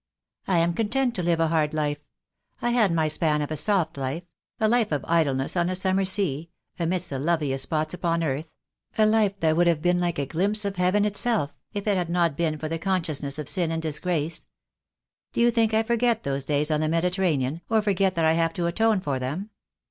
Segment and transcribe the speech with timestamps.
[0.47, 2.01] "I am content to live a hard life.
[2.59, 4.23] I had my span of a soft life—
[4.59, 8.51] a life of idleness on a summer sea, amidst the loveliest spots upon earth—
[8.97, 12.09] a life that would have been like a glimpse of Heaven itself, if it had
[12.09, 12.69] not been 2 86 THE DAY WILL COME.
[12.69, 12.83] for the
[13.13, 14.47] consciousness of sin and disgrace.
[15.33, 18.55] Do you think I forget those days on the Mediterranean, or forget that I have
[18.55, 19.51] to atone for them?